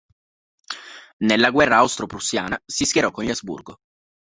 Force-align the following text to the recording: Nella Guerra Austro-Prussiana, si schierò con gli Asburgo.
Nella 1.17 1.51
Guerra 1.51 1.77
Austro-Prussiana, 1.77 2.59
si 2.65 2.85
schierò 2.85 3.11
con 3.11 3.23
gli 3.23 3.29
Asburgo. 3.29 3.81